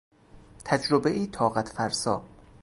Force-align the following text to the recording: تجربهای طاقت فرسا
تجربهای 0.65 1.27
طاقت 1.27 1.69
فرسا 1.69 2.23